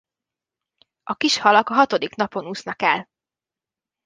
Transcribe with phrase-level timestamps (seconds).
[1.03, 3.09] A kis halak a hatodik napon úsznak el.